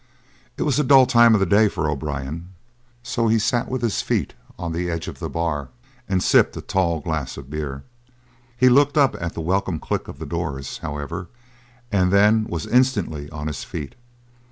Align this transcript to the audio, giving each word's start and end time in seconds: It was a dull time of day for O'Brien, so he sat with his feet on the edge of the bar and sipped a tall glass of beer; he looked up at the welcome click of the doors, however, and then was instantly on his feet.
It 0.57 0.63
was 0.63 0.79
a 0.79 0.83
dull 0.83 1.05
time 1.05 1.35
of 1.35 1.47
day 1.47 1.67
for 1.67 1.87
O'Brien, 1.87 2.49
so 3.03 3.27
he 3.27 3.37
sat 3.37 3.69
with 3.69 3.83
his 3.83 4.01
feet 4.01 4.33
on 4.57 4.71
the 4.71 4.89
edge 4.89 5.07
of 5.07 5.19
the 5.19 5.29
bar 5.29 5.69
and 6.09 6.23
sipped 6.23 6.57
a 6.57 6.61
tall 6.61 7.01
glass 7.01 7.37
of 7.37 7.51
beer; 7.51 7.83
he 8.57 8.67
looked 8.67 8.97
up 8.97 9.15
at 9.21 9.35
the 9.35 9.41
welcome 9.41 9.77
click 9.77 10.07
of 10.07 10.17
the 10.17 10.25
doors, 10.25 10.79
however, 10.79 11.27
and 11.91 12.11
then 12.11 12.45
was 12.45 12.65
instantly 12.65 13.29
on 13.29 13.45
his 13.45 13.63
feet. 13.63 13.93